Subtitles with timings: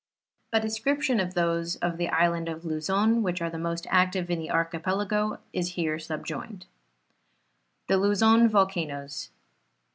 [0.51, 4.39] A description of those of the Island of Luzon, which are the most active in
[4.39, 6.65] the archipelago, is here sub joined.
[7.87, 9.29] THE LUZON VOLCANOES.